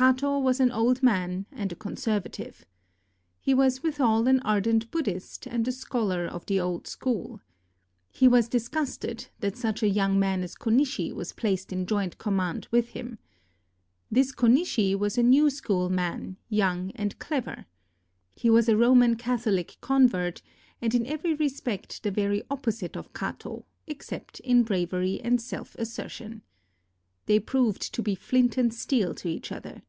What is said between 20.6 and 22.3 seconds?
and in every respect the